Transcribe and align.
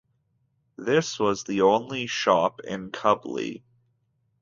This 0.79 1.19
was 1.19 1.43
the 1.43 1.61
only 1.61 2.07
shop 2.07 2.59
in 2.61 2.89
Cubley. 2.89 3.61